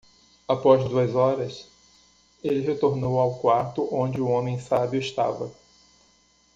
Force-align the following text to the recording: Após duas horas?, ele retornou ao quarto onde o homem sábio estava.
Após 0.47 0.83
duas 0.89 1.13
horas?, 1.13 1.67
ele 2.43 2.59
retornou 2.61 3.19
ao 3.19 3.35
quarto 3.35 3.87
onde 3.93 4.19
o 4.19 4.27
homem 4.29 4.59
sábio 4.59 4.99
estava. 4.99 5.51